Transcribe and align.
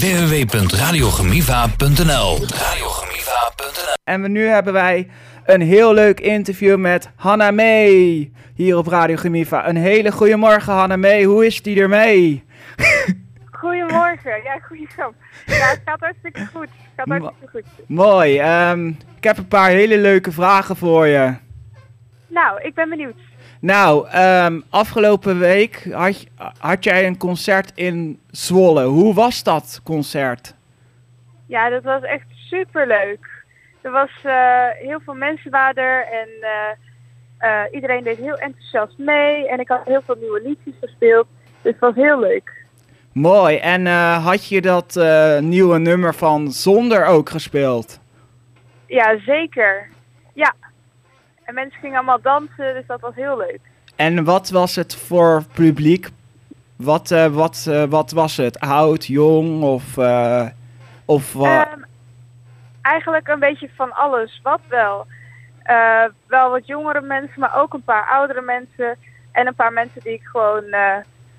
www.radiogemiva.nl 0.00 2.38
Radiogemiva.nl 2.38 3.94
En 4.04 4.32
nu 4.32 4.46
hebben 4.46 4.72
wij 4.72 5.08
een 5.44 5.60
heel 5.60 5.94
leuk 5.94 6.20
interview 6.20 6.78
met 6.78 7.10
Hanna 7.16 7.50
May 7.50 8.30
hier 8.54 8.76
op 8.76 8.86
Radio 8.86 9.16
Gemiva. 9.16 9.68
Een 9.68 9.76
hele 9.76 10.12
goede 10.12 10.36
morgen 10.36 10.72
Hanna 10.72 10.96
May, 10.96 11.24
hoe 11.24 11.46
is 11.46 11.62
die 11.62 11.80
ermee? 11.80 12.44
Goedemorgen. 13.60 14.42
Ja, 14.42 14.58
goede 14.68 14.86
grap. 14.86 15.14
Ja, 15.46 15.54
het 15.54 15.80
gaat 15.84 16.00
hartstikke 16.00 16.46
goed. 16.54 16.68
Het 16.68 16.70
gaat 16.96 17.08
hartstikke 17.08 17.48
goed. 17.50 17.64
Mooi, 17.86 18.38
ehm, 18.38 18.88
ik 19.16 19.24
heb 19.24 19.38
een 19.38 19.48
paar 19.48 19.70
hele 19.70 19.98
leuke 19.98 20.32
vragen 20.32 20.76
voor 20.76 21.06
je. 21.06 21.34
Nou, 22.26 22.62
ik 22.62 22.74
ben 22.74 22.88
benieuwd. 22.88 23.16
Nou, 23.60 24.08
ehm, 24.08 24.60
afgelopen 24.70 25.38
week 25.38 25.88
had, 25.92 26.26
had 26.58 26.84
jij 26.84 27.06
een 27.06 27.16
concert 27.16 27.72
in 27.74 28.20
Zwolle. 28.30 28.84
Hoe 28.84 29.14
was 29.14 29.42
dat 29.42 29.80
concert? 29.84 30.54
Ja, 31.46 31.68
dat 31.68 31.82
was 31.82 32.02
echt 32.02 32.26
super 32.48 32.86
leuk. 32.86 33.40
Er 33.80 33.90
was 33.90 34.10
eh, 34.22 34.66
heel 34.72 35.00
veel 35.04 35.14
mensen 35.14 35.50
waren 35.50 35.82
er 35.82 36.06
en 36.06 36.28
eh, 36.40 36.70
eh, 37.38 37.74
iedereen 37.74 38.02
deed 38.02 38.18
heel 38.18 38.36
enthousiast 38.36 38.98
mee. 38.98 39.48
En 39.48 39.60
ik 39.60 39.68
had 39.68 39.80
heel 39.84 40.02
veel 40.02 40.16
nieuwe 40.20 40.42
liedjes 40.42 40.74
gespeeld. 40.80 41.26
Dus 41.62 41.72
het 41.72 41.80
was 41.80 41.94
heel 41.94 42.20
leuk. 42.20 42.58
Mooi, 43.12 43.56
en 43.56 43.86
had 44.22 44.48
je 44.48 44.60
dat 44.60 44.94
nieuwe 45.40 45.78
nummer 45.78 46.14
van 46.14 46.50
Zonder 46.50 47.04
ook 47.06 47.30
gespeeld? 47.30 48.00
Ja, 48.86 49.18
zeker. 49.18 49.88
Ja. 50.34 50.54
En 51.50 51.56
mensen 51.56 51.80
gingen 51.80 51.96
allemaal 51.96 52.20
dansen, 52.20 52.74
dus 52.74 52.86
dat 52.86 53.00
was 53.00 53.14
heel 53.14 53.36
leuk. 53.36 53.60
En 53.96 54.24
wat 54.24 54.50
was 54.50 54.76
het 54.76 54.96
voor 54.96 55.42
publiek? 55.54 56.08
Wat, 56.76 57.10
eh, 57.10 57.26
wat, 57.26 57.66
eh, 57.68 57.84
wat 57.84 58.10
was 58.10 58.36
het? 58.36 58.60
Oud, 58.60 59.06
jong 59.06 59.62
of, 59.62 59.98
eh, 59.98 60.46
of 61.04 61.32
wat? 61.32 61.46
Ehm, 61.46 61.80
eigenlijk 62.82 63.28
een 63.28 63.38
beetje 63.38 63.70
van 63.76 63.92
alles, 63.92 64.40
wat 64.42 64.60
wel. 64.68 65.06
Wel 66.26 66.50
wat 66.50 66.66
jongere 66.66 67.00
mensen, 67.00 67.40
maar 67.40 67.56
ook 67.56 67.74
een 67.74 67.82
paar 67.82 68.06
oudere 68.08 68.40
mensen. 68.42 68.96
En 69.32 69.46
een 69.46 69.54
paar 69.54 69.72
mensen 69.72 70.00
die 70.00 70.12
ik 70.12 70.22
gewoon 70.22 70.64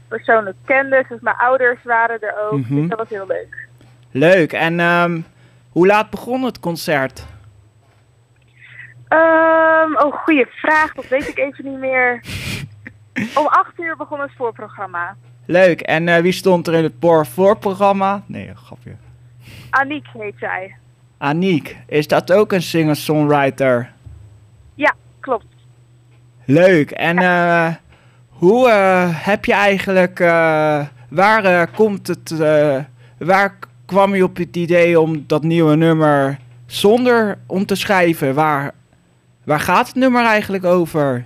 persoonlijk 0.07 0.57
kende. 0.65 1.05
Dus 1.09 1.19
mijn 1.21 1.35
ouders 1.35 1.83
waren 1.83 2.21
er 2.21 2.35
ook. 2.49 2.59
Mhm. 2.59 2.75
Dus 2.75 2.89
dat 2.89 2.97
was 2.97 3.09
heel 3.09 3.27
leuk. 3.27 3.67
Leuk. 4.11 4.53
En 4.53 4.79
ehm, 4.79 5.21
hoe 5.69 5.87
laat 5.87 6.09
begon 6.09 6.43
het 6.43 6.59
concert? 6.59 7.25
Ehm, 9.11 9.95
oh, 9.95 10.13
goede 10.13 10.47
vraag. 10.51 10.93
Dat 10.93 11.07
weet 11.07 11.27
ik 11.27 11.37
even 11.37 11.65
niet 11.65 11.79
meer. 11.79 12.23
Om 13.35 13.47
acht 13.47 13.79
uur 13.79 13.97
begon 13.97 14.19
het 14.19 14.31
voorprogramma. 14.37 15.15
Leuk. 15.45 15.81
En 15.81 16.07
eh, 16.07 16.21
wie 16.21 16.31
stond 16.31 16.67
er 16.67 16.73
in 16.73 16.83
het 16.83 17.27
voorprogramma? 17.27 18.23
Nee, 18.25 18.51
grapje. 18.55 18.95
Aniek 19.69 20.07
heet 20.13 20.35
zij. 20.39 20.75
Aniek. 21.17 21.77
Is 21.87 22.07
dat 22.07 22.31
ook 22.31 22.51
een 22.51 22.61
singer-songwriter? 22.61 23.91
Ja, 24.75 24.93
klopt. 25.19 25.45
Leuk. 26.45 26.91
En 26.91 27.17
eh, 27.17 27.67
hoe 28.29 28.69
eh, 28.69 29.25
heb 29.25 29.45
je 29.45 29.53
eigenlijk... 29.53 30.19
waar 31.09 31.67
komt 31.67 32.07
het... 32.07 32.37
waar 33.17 33.57
kwam 33.85 34.15
je 34.15 34.23
op 34.23 34.37
het 34.37 34.55
idee 34.55 34.99
om 34.99 35.23
dat 35.27 35.43
nieuwe 35.43 35.75
nummer 35.75 36.39
zonder 36.65 37.37
om 37.45 37.65
te 37.65 37.75
schrijven? 37.75 38.33
Waar, 38.33 38.71
waar 39.43 39.59
gaat 39.59 39.87
het 39.87 39.95
nummer 39.95 40.25
eigenlijk 40.25 40.65
over? 40.65 41.25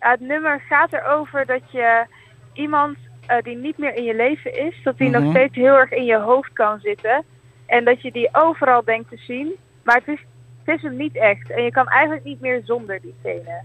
Ja, 0.00 0.10
het 0.10 0.20
nummer 0.20 0.60
gaat 0.68 0.92
erover 0.92 1.46
dat 1.46 1.62
je 1.70 2.04
iemand 2.52 2.96
eh, 3.26 3.36
die 3.42 3.56
niet 3.56 3.78
meer 3.78 3.94
in 3.94 4.04
je 4.04 4.14
leven 4.14 4.58
is, 4.66 4.80
dat 4.84 4.98
die 4.98 5.08
Mhm. 5.10 5.22
nog 5.22 5.30
steeds 5.32 5.54
heel 5.54 5.74
erg 5.78 5.90
in 5.90 6.04
je 6.04 6.18
hoofd 6.18 6.52
kan 6.52 6.80
zitten. 6.80 7.24
En 7.66 7.84
dat 7.84 8.02
je 8.02 8.12
die 8.12 8.28
overal 8.32 8.84
denkt 8.84 9.08
te 9.10 9.16
zien, 9.16 9.52
maar 9.82 9.96
het 9.96 10.08
is, 10.08 10.24
het 10.64 10.76
is 10.76 10.82
hem 10.82 10.96
niet 10.96 11.16
echt. 11.16 11.50
En 11.50 11.62
je 11.62 11.70
kan 11.70 11.88
eigenlijk 11.88 12.24
niet 12.24 12.40
meer 12.40 12.60
zonder 12.64 13.00
diegene. 13.02 13.60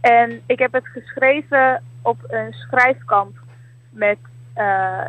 En 0.00 0.40
ik 0.46 0.58
heb 0.58 0.72
het 0.72 0.86
geschreven 0.86 1.82
op 2.02 2.18
een 2.28 2.52
schrijfkamp 2.52 3.38
met 3.90 4.18
eh, 4.54 5.06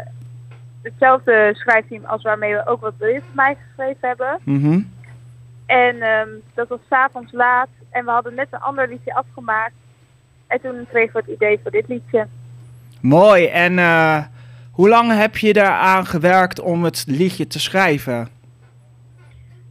hetzelfde 0.82 1.50
schrijfteam 1.54 2.06
als 2.06 2.22
waarmee 2.24 2.54
we 2.54 2.68
ook 2.68 2.82
wat 2.82 2.94
van 2.98 3.22
mij 3.32 3.58
geschreven 3.68 4.08
hebben. 4.08 4.40
Mhm. 4.44 4.82
En 5.72 6.02
ehm, 6.02 6.30
dat 6.54 6.68
was 6.68 6.80
s'avonds 6.90 7.32
laat. 7.32 7.68
En 7.90 8.06
we 8.06 8.12
hadden 8.12 8.34
net 8.36 8.48
een 8.52 8.60
ander 8.60 8.88
liedje 8.88 9.14
afgemaakt. 9.14 9.74
En 10.48 10.62
toen 10.62 10.88
kregen 10.90 11.14
we 11.14 11.20
het 11.20 11.36
idee 11.36 11.60
voor 11.62 11.72
dit 11.72 11.88
liedje. 11.88 12.28
Mooi. 13.02 13.46
En 13.48 13.80
eh, 13.80 14.24
hoe 14.72 14.90
lang 14.90 15.12
heb 15.12 15.38
je 15.38 15.54
daaraan 15.54 16.06
gewerkt 16.06 16.60
om 16.60 16.84
het 16.84 17.04
liedje 17.08 17.48
te 17.48 17.60
schrijven? 17.60 18.28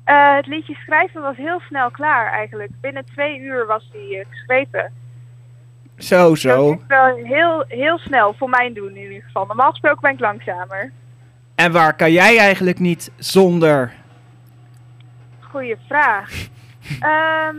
Eh, 0.05 0.35
het 0.37 0.47
liedje 0.47 0.75
schrijven 0.75 1.23
was 1.23 1.37
heel 1.37 1.61
snel 1.61 1.91
klaar 1.91 2.33
eigenlijk. 2.33 2.71
Binnen 2.81 3.05
twee 3.05 3.39
uur 3.41 3.67
was 3.67 3.91
die 3.93 4.19
eh, 4.19 4.27
geschreven. 4.31 4.93
Zo, 5.97 6.29
Dat 6.29 6.39
zo. 6.39 6.73
is 6.73 6.79
wel 6.89 7.15
heel, 7.17 7.65
heel 7.69 7.99
snel 7.99 8.35
voor 8.39 8.49
mijn 8.49 8.75
doen 8.75 8.97
in 8.97 9.03
ieder 9.03 9.23
geval. 9.23 9.47
Normaal 9.47 9.71
gesproken 9.71 10.01
ben 10.01 10.13
ik 10.13 10.21
langzamer. 10.21 10.93
En 11.55 11.73
waar 11.73 11.97
kan 11.97 12.13
jij 12.13 12.39
eigenlijk 12.39 12.79
niet 12.79 13.11
zonder? 13.17 13.93
Goeie 15.51 15.77
vraag. 15.89 16.31
Ehm, 17.01 17.57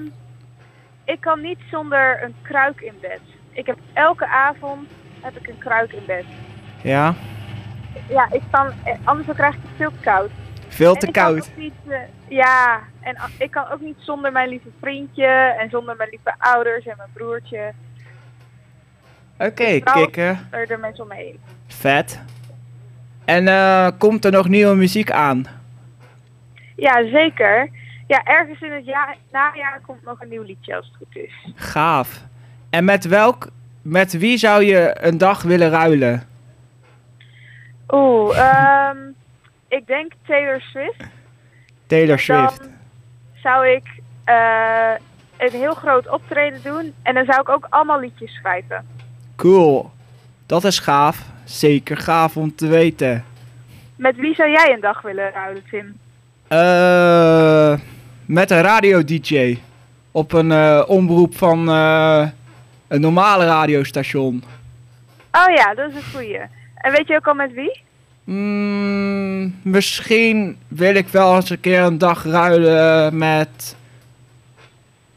ik 1.04 1.22
kan 1.22 1.42
niet 1.42 1.60
zonder 1.72 2.24
een 2.24 2.36
kruik 2.42 2.82
in 2.82 2.94
bed. 3.02 3.20
Ik 3.52 3.66
heb 3.66 3.78
elke 3.94 4.28
avond 4.28 4.88
heb 5.22 5.38
ik 5.38 5.48
een 5.48 5.58
kruik 5.58 5.92
in 5.94 6.04
bed. 6.06 6.26
Ja? 6.84 7.14
Ja, 8.10 8.28
ik 8.32 8.42
kan, 8.52 8.72
eh, 8.84 8.94
anders 9.04 9.28
dan 9.28 9.36
krijg 9.36 9.56
ik 9.56 9.62
het 9.62 9.72
veel 9.78 9.92
te 9.92 10.04
koud. 10.04 10.30
Veel 10.68 10.96
te 10.96 11.12
koud. 11.12 11.52
niet, 11.56 11.74
eh, 11.88 11.98
ja, 12.28 12.80
en 13.00 13.18
ik 13.38 13.52
kan 13.52 13.68
ook 13.72 13.82
niet 13.82 13.98
zonder 14.00 14.32
mijn 14.32 14.50
lieve 14.50 14.70
vriendje 14.80 15.26
en 15.60 15.70
zonder 15.70 15.96
mijn 15.96 16.10
lieve 16.10 16.34
ouders 16.38 16.86
en 16.86 16.94
mijn 16.98 17.10
broertje. 17.14 17.74
Oké, 19.38 19.80
Trouw- 19.82 20.04
kikken. 20.04 20.48
Er 20.50 20.68
de 20.68 20.78
mensen 20.78 21.04
omheen. 21.04 21.40
Vet. 21.68 22.22
En 23.26 23.48
eh, 23.48 23.88
komt 23.98 24.26
er 24.26 24.32
nog 24.32 24.48
nieuwe 24.48 24.76
muziek 24.76 25.12
aan? 25.12 25.46
Ja, 26.76 27.10
zeker. 27.10 27.70
Ja, 28.12 28.24
ergens 28.24 28.62
in 28.62 28.72
het 28.72 28.86
ja 28.86 29.16
najaar 29.32 29.82
komt 29.86 30.04
nog 30.04 30.22
een 30.22 30.30
nieuw 30.30 30.44
liedje 30.44 30.76
als 30.76 30.86
het 30.86 30.96
goed 30.98 31.24
is. 31.24 31.54
Gaaf. 31.56 32.22
En 32.70 32.86
met 32.86 33.06
welk, 33.06 33.48
met 33.82 34.18
wie 34.18 34.38
zou 34.38 34.64
je 34.64 34.98
een 35.00 35.18
dag 35.18 35.42
willen 35.42 35.70
ruilen? 35.70 36.28
Oeh, 37.90 38.38
ehm, 38.38 38.98
ik 39.68 39.88
denk 39.88 40.12
Taylor 40.28 40.62
Swift. 40.62 41.04
Taylor 41.88 42.20
Swift. 42.20 42.60
Dan 42.60 42.72
zou 43.44 43.68
ik 43.68 44.02
eh, 44.24 44.92
een 45.38 45.52
heel 45.52 45.74
groot 45.74 46.10
optreden 46.10 46.62
doen 46.64 46.94
en 47.04 47.14
dan 47.14 47.26
zou 47.26 47.42
ik 47.42 47.50
ook 47.50 47.68
allemaal 47.70 48.00
liedjes 48.00 48.34
schrijven. 48.34 48.88
Cool. 49.36 49.92
Dat 50.46 50.64
is 50.64 50.80
gaaf. 50.80 51.26
Zeker 51.44 51.98
gaaf 51.98 52.38
om 52.38 52.56
te 52.56 52.68
weten. 52.68 53.26
Met 53.96 54.16
wie 54.16 54.36
zou 54.36 54.50
jij 54.50 54.74
een 54.74 54.82
dag 54.82 55.02
willen 55.02 55.32
ruilen, 55.32 55.64
Tim? 55.70 55.98
Eh, 56.48 57.80
met 58.32 58.52
een 58.52 58.62
radio-dj. 58.62 59.58
Op 60.12 60.34
een 60.34 60.52
eh, 60.52 60.84
omroep 60.88 61.38
van 61.38 61.70
eh, 61.70 62.28
een 62.88 63.02
normale 63.02 63.46
radiostation. 63.46 64.44
Oh 65.32 65.56
ja, 65.56 65.74
dat 65.74 65.90
is 65.90 65.96
een 65.96 66.12
goeie. 66.14 66.38
En 66.76 66.92
weet 66.92 67.08
je 67.08 67.16
ook 67.16 67.28
al 67.28 67.34
met 67.34 67.54
wie? 67.54 67.82
Mm, 68.24 69.56
misschien 69.62 70.58
wil 70.68 70.96
ik 70.96 71.08
wel 71.08 71.36
eens 71.36 71.50
een 71.50 71.60
keer 71.60 71.82
een 71.82 71.98
dag 71.98 72.24
ruilen 72.24 73.18
met. 73.18 73.76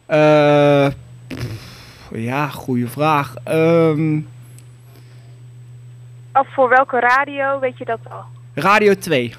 eh, 0.06 0.86
pff, 1.28 2.10
ja, 2.12 2.48
goede 2.48 2.88
vraag. 2.88 3.34
Ehm, 3.44 4.16
Of 6.32 6.46
voor 6.54 6.68
welke 6.68 6.98
radio, 7.00 7.58
weet 7.58 7.78
je 7.78 7.84
dat 7.84 7.98
al? 8.10 8.24
Radio 8.54 8.94
2. 8.94 9.34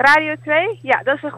Radio 0.00 0.34
2? 0.42 0.78
Ja, 0.82 1.00
dat 1.04 1.16
is 1.16 1.22
een 1.22 1.30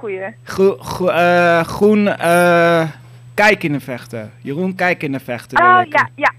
gro- 0.78 1.08
eh, 1.08 1.60
groen. 1.64 2.08
eh 2.08 2.88
kijk 3.34 3.62
in 3.62 3.72
de 3.72 3.80
vechten. 3.80 4.32
Jeroen, 4.40 4.74
kijk 4.74 5.02
in 5.02 5.12
de 5.12 5.20
vechten. 5.20 5.58
Oh 5.58 5.80
ja, 5.88 6.08
ja. 6.14 6.32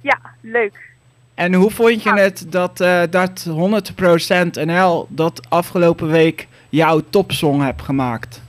Ja, 0.00 0.18
leuk. 0.40 0.86
En 1.34 1.54
hoe 1.54 1.70
vond 1.70 2.02
je 2.02 2.08
Ja. 2.14 2.16
het 2.16 2.46
dat, 2.48 2.80
eh 2.80 3.02
dat 3.10 3.44
100% 3.48 4.64
NL 4.64 5.06
dat 5.10 5.46
afgelopen 5.50 6.10
week 6.10 6.46
jouw 6.68 7.00
topsong 7.10 7.62
hebt 7.62 7.82
gemaakt? 7.82 8.42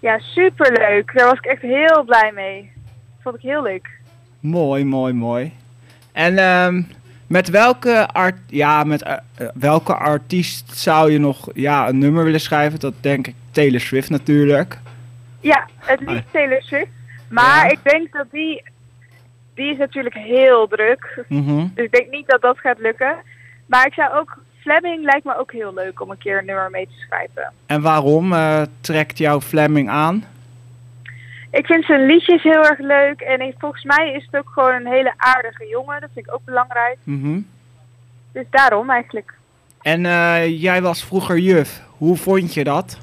Ja, 0.00 0.18
superleuk. 0.18 1.10
Daar 1.14 1.26
was 1.26 1.38
ik 1.38 1.44
echt 1.46 1.62
heel 1.62 2.04
blij 2.04 2.32
mee. 2.34 2.70
Vond 3.22 3.34
ik 3.36 3.42
heel 3.42 3.62
leuk. 3.62 3.88
Mooi, 4.40 4.84
mooi, 4.84 5.12
mooi. 5.12 5.52
En 6.12 6.38
ehm, 6.38 6.82
met 7.26 7.48
welke 7.48 8.08
art, 8.12 8.36
ja, 8.46 8.84
met 8.84 9.02
eh, 9.02 9.12
eh, 9.34 9.48
welke 9.54 9.94
artiest 9.94 10.76
zou 10.78 11.12
je 11.12 11.18
nog 11.18 11.48
ja, 11.54 11.88
een 11.88 11.98
nummer 11.98 12.24
willen 12.24 12.40
schrijven? 12.40 12.80
Dat 12.80 12.94
denk 13.00 13.26
ik 13.26 13.34
Taylor 13.50 13.80
Swift 13.80 14.10
natuurlijk. 14.10 14.78
Ja, 15.40 15.68
het 15.78 16.00
liefst 16.00 16.32
Taylor 16.32 16.62
Swift. 16.62 16.90
Maar 17.28 17.64
Ja. 17.64 17.70
ik 17.70 17.78
denk 17.82 18.12
dat 18.12 18.26
die... 18.30 18.62
Die 19.54 19.72
is 19.72 19.78
natuurlijk 19.78 20.14
heel 20.14 20.66
druk. 20.68 21.24
Mhm. 21.28 21.66
Dus 21.74 21.84
ik 21.84 21.92
denk 21.92 22.10
niet 22.10 22.26
dat 22.26 22.40
dat 22.40 22.58
gaat 22.58 22.78
lukken. 22.78 23.14
Maar 23.66 23.86
ik 23.86 23.92
zou 23.92 24.14
ook 24.14 24.38
Fleming 24.60 25.04
lijkt 25.04 25.24
me 25.24 25.38
ook 25.38 25.52
heel 25.52 25.74
leuk 25.74 26.00
om 26.00 26.10
een 26.10 26.18
keer 26.18 26.38
een 26.38 26.46
nummer 26.46 26.70
mee 26.70 26.86
te 26.86 27.04
schrijven. 27.06 27.52
En 27.66 27.82
waarom 27.82 28.32
eh, 28.32 28.62
trekt 28.80 29.18
jouw 29.18 29.40
Fleming 29.40 29.88
aan? 29.88 30.24
Ik 31.56 31.66
vind 31.66 31.84
zijn 31.84 32.06
liedjes 32.06 32.42
heel 32.42 32.64
erg 32.64 32.78
leuk 32.78 33.20
en 33.20 33.40
ik- 33.40 33.54
volgens 33.58 33.84
mij 33.84 34.12
is 34.12 34.24
het 34.30 34.36
ook 34.36 34.48
gewoon 34.52 34.74
een 34.74 34.86
hele 34.86 35.12
aardige 35.16 35.66
jongen. 35.68 36.00
Dat 36.00 36.10
vind 36.14 36.26
ik 36.26 36.34
ook 36.34 36.44
belangrijk. 36.44 36.96
Mhm. 37.04 37.40
Dus 38.32 38.44
daarom 38.50 38.90
eigenlijk. 38.90 39.34
En 39.82 40.06
eh, 40.06 40.60
jij 40.62 40.82
was 40.82 41.04
vroeger 41.04 41.38
juf. 41.38 41.82
Hoe 41.98 42.16
vond 42.16 42.54
je 42.54 42.64
dat? 42.64 42.98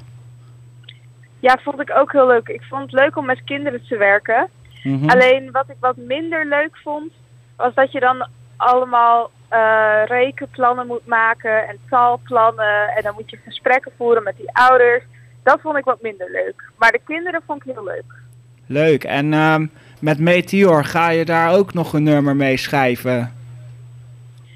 Ja, 1.40 1.58
vond 1.62 1.80
ik 1.80 1.90
ook 1.96 2.12
heel 2.12 2.26
leuk. 2.26 2.48
Ik 2.48 2.62
vond 2.62 2.82
het 2.82 2.92
leuk 2.92 3.16
om 3.16 3.26
met 3.26 3.44
kinderen 3.44 3.86
te 3.86 3.96
werken. 3.96 4.48
Mhm. 4.82 5.08
Alleen 5.08 5.50
wat 5.50 5.68
ik 5.68 5.76
wat 5.80 5.96
minder 5.96 6.46
leuk 6.46 6.76
vond, 6.82 7.12
was 7.56 7.74
dat 7.74 7.92
je 7.92 8.00
dan 8.00 8.26
allemaal 8.56 9.30
eh, 9.48 10.02
rekenplannen 10.04 10.86
moet 10.86 11.06
maken 11.06 11.68
en 11.68 11.76
taalplannen. 11.90 12.88
En 12.88 13.02
dan 13.02 13.14
moet 13.14 13.30
je 13.30 13.36
gesprekken 13.44 13.92
voeren 13.96 14.22
met 14.22 14.36
die 14.36 14.50
ouders. 14.52 15.04
Dat 15.42 15.60
vond 15.60 15.76
ik 15.76 15.84
wat 15.84 16.02
minder 16.02 16.30
leuk. 16.30 16.62
Maar 16.78 16.90
de 16.92 17.00
kinderen 17.06 17.42
vond 17.46 17.66
ik 17.66 17.72
heel 17.74 17.84
leuk. 17.84 18.20
Leuk. 18.66 19.04
En 19.04 19.32
ehm, 19.32 19.66
met 20.00 20.18
Meteor 20.18 20.84
ga 20.84 21.08
je 21.08 21.24
daar 21.24 21.52
ook 21.52 21.74
nog 21.74 21.92
een 21.92 22.02
nummer 22.02 22.36
mee 22.36 22.56
schrijven? 22.56 23.32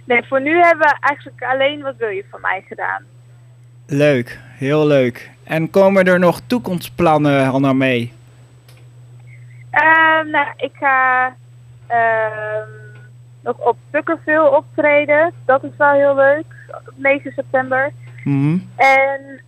Nee, 0.05 0.23
voor 0.23 0.41
nu 0.41 0.61
hebben 0.61 0.87
we 0.87 0.97
eigenlijk 1.01 1.43
alleen 1.43 1.83
wat 1.83 1.97
wil 1.97 2.09
je 2.09 2.25
van 2.31 2.41
mij 2.41 2.65
gedaan. 2.69 3.03
Leuk. 3.87 4.39
Heel 4.43 4.87
leuk. 4.87 5.31
En 5.45 5.71
komen 5.71 6.05
er 6.05 6.19
nog 6.19 6.41
toekomstplannen 6.47 7.45
Hanna 7.45 7.73
mee? 7.73 8.13
Ehm, 9.71 10.31
nou, 10.31 10.47
ik 10.57 10.73
ga 10.73 11.35
ehm, 11.87 12.69
nog 13.43 13.57
op 13.59 13.77
Pukkerville 13.91 14.57
optreden. 14.57 15.33
Dat 15.45 15.65
is 15.65 15.77
wel 15.79 15.93
heel 15.93 16.15
leuk. 16.15 16.45
Op 16.69 16.93
9 16.97 17.33
september. 17.33 17.93
Mhm. 18.25 18.59
En 18.77 19.41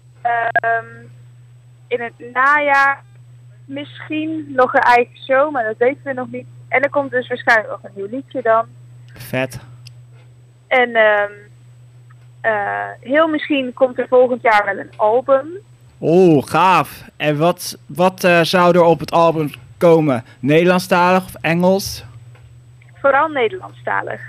in 1.89 2.01
het 2.01 2.33
najaar 2.33 3.03
misschien 3.69 4.47
nog 4.49 4.75
een 4.75 4.81
eigen 4.81 5.17
show, 5.17 5.53
maar 5.53 5.65
dat 5.65 5.77
weten 5.77 6.01
we 6.03 6.13
nog 6.13 6.31
niet. 6.31 6.47
En 6.69 6.83
er 6.83 6.91
komt 6.91 7.11
dus 7.11 7.29
waarschijnlijk 7.29 7.71
nog 7.71 7.81
een 7.83 7.91
nieuw 7.95 8.09
liedje 8.11 8.43
dan. 8.43 8.67
Vet. 9.15 9.61
En 10.67 10.95
ehm, 10.95 11.33
eh, 12.41 12.91
heel 13.01 13.29
misschien 13.29 13.73
komt 13.75 13.99
er 13.99 14.09
volgend 14.09 14.43
jaar 14.43 14.65
wel 14.65 14.79
een 14.79 14.93
album. 14.97 15.47
Oh, 15.99 16.47
gaaf. 16.47 17.05
En 17.17 17.39
wat, 17.39 17.79
wat 17.87 18.25
eh, 18.25 18.41
zou 18.41 18.75
er 18.75 18.83
op 18.83 19.01
het 19.01 19.13
album 19.13 19.51
komen? 19.79 20.25
Nederlandstalig 20.39 21.25
of 21.25 21.35
Engels? 21.41 22.05
Vooral 22.95 23.29
Nederlandstalig. 23.29 24.21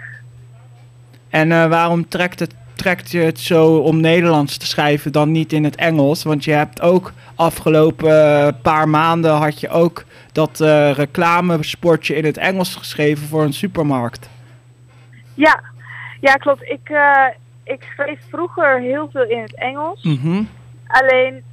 En 1.30 1.52
eh, 1.52 1.70
waarom 1.70 2.08
trekt, 2.08 2.40
het, 2.40 2.56
trekt 2.80 3.12
je 3.12 3.20
het 3.20 3.40
zo 3.40 3.78
om 3.78 4.00
Nederlands 4.00 4.58
te 4.58 4.66
schrijven 4.66 5.12
dan 5.12 5.32
niet 5.32 5.54
in 5.54 5.64
het 5.64 5.76
Engels? 5.76 6.24
Want 6.24 6.44
je 6.44 6.52
hebt 6.52 6.82
ook 6.82 7.12
afgelopen 7.36 8.10
eh, 8.10 8.48
paar 8.62 8.90
maanden 8.90 9.32
had 9.32 9.60
je 9.60 9.70
ook 9.70 10.04
dat 10.32 10.62
eh 10.62 10.92
reclamespotje 10.92 12.16
in 12.16 12.26
het 12.26 12.38
Engels 12.38 12.76
geschreven 12.76 13.28
voor 13.28 13.44
een 13.44 13.54
supermarkt. 13.54 14.30
Ja, 15.34 15.64
ja 16.22 16.34
klopt. 16.34 16.62
Ik, 16.62 16.90
eh, 16.90 17.28
ik 17.64 17.84
schreef 17.94 18.20
vroeger 18.30 18.80
heel 18.80 19.10
veel 19.12 19.26
in 19.26 19.42
het 19.42 19.56
Engels. 19.56 20.04
Mhm. 20.04 20.44
Alleen 20.88 21.44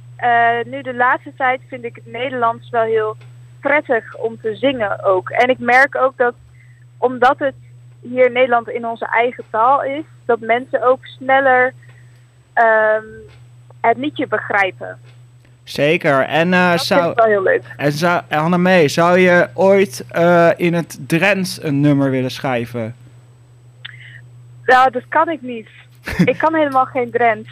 nu 0.65 0.81
de 0.81 0.95
laatste 0.95 1.33
tijd 1.37 1.61
vind 1.67 1.83
ik 1.83 1.95
het 1.95 2.13
Nederlands 2.13 2.69
wel 2.69 2.83
heel 2.83 3.17
prettig 3.59 4.15
om 4.15 4.37
te 4.41 4.55
zingen 4.55 5.03
ook. 5.03 5.29
En 5.29 5.49
ik 5.49 5.59
merk 5.59 5.95
ook 5.95 6.17
dat 6.17 6.33
omdat 6.97 7.39
het 7.39 7.55
hier 8.09 8.25
in 8.25 8.31
Nederland 8.33 8.69
in 8.69 8.87
onze 8.87 9.05
eigen 9.05 9.43
taal 9.49 9.83
is, 9.83 10.03
dat 10.25 10.39
mensen 10.39 10.83
ook 10.83 11.05
sneller 11.05 11.73
ehm, 12.53 13.03
het 13.81 13.97
liedje 13.97 14.27
begrijpen. 14.27 14.97
Zeker. 15.63 16.21
En, 16.21 16.53
eh, 16.53 16.71
Dat 16.71 16.85
zou, 16.85 17.13
wel 17.15 17.25
heel 17.25 17.43
leuk. 17.43 17.63
en 17.77 17.91
zou, 17.91 18.21
Annemee, 18.29 18.87
zou 18.87 19.17
je 19.19 19.49
ooit 19.53 20.05
eh, 20.11 20.49
in 20.55 20.73
het 20.73 20.97
Drents 21.07 21.63
een 21.63 21.81
nummer 21.81 22.09
willen 22.11 22.31
schrijven? 22.31 22.95
Ja, 24.65 24.85
dat 24.89 25.03
kan 25.09 25.29
ik 25.29 25.41
niet. 25.41 25.67
ik 26.25 26.37
kan 26.37 26.55
helemaal 26.55 26.85
geen 26.85 27.11
Drents. 27.11 27.49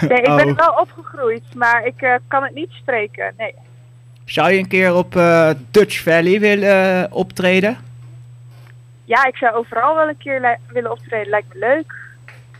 Nee, 0.00 0.18
ik 0.18 0.24
ben 0.24 0.32
Oh. 0.34 0.48
er 0.48 0.54
wel 0.54 0.74
opgegroeid, 0.80 1.42
maar 1.54 1.86
ik 1.86 2.00
eh, 2.02 2.14
kan 2.28 2.42
het 2.42 2.54
niet 2.54 2.70
spreken. 2.70 3.32
Nee. 3.38 3.54
Zou 4.24 4.50
je 4.52 4.58
een 4.58 4.68
keer 4.68 4.94
op 4.94 5.12
Dutch 5.70 6.02
Valley 6.02 6.40
willen 6.40 7.12
optreden? 7.12 7.76
Ja, 9.06 9.26
ik 9.26 9.36
zou 9.36 9.54
overal 9.54 9.94
wel 9.94 10.08
een 10.08 10.16
keer 10.18 10.58
willen 10.72 10.90
optreden. 10.90 11.28
Lijkt 11.28 11.54
me 11.54 11.58
leuk. 11.58 11.94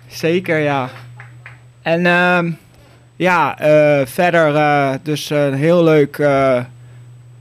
Zeker, 0.07 0.59
ja. 0.59 0.89
En 1.83 2.07
ehm, 2.07 2.53
ja, 3.17 3.59
eh, 3.59 4.07
verder 4.07 4.55
eh, 4.55 4.95
dus 5.03 5.31
een 5.31 5.55
heel 5.55 5.85
leuk... 5.85 6.19
eh, 6.19 6.65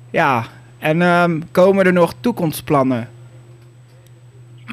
ja, 0.10 0.44
en 0.80 1.02
ehm, 1.02 1.42
komen 1.52 1.86
er 1.86 1.94
nog 1.94 2.14
toekomstplannen? 2.20 3.10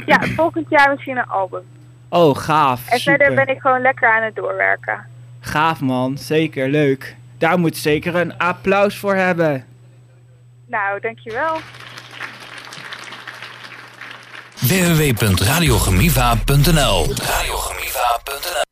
Ja, 0.06 0.20
volgend 0.36 0.66
jaar 0.68 0.90
misschien 0.90 1.16
een 1.16 1.28
album. 1.28 1.62
Oh, 2.08 2.36
gaaf. 2.36 2.88
En 2.90 2.98
super. 2.98 3.18
verder 3.18 3.44
ben 3.44 3.54
ik 3.54 3.60
gewoon 3.60 3.80
lekker 3.80 4.12
aan 4.12 4.22
het 4.22 4.34
doorwerken. 4.34 5.06
Gaaf, 5.40 5.80
man. 5.80 6.18
Zeker, 6.18 6.68
leuk. 6.68 7.16
Daar 7.38 7.58
moet 7.58 7.76
zeker 7.76 8.14
een 8.14 8.38
applaus 8.38 8.98
voor 8.98 9.14
hebben. 9.14 9.64
Nou, 10.66 11.00
dankjewel. 11.00 11.56
www.radiogemiva.nl 14.62 17.18
Radiogemiva.nl 17.18 18.62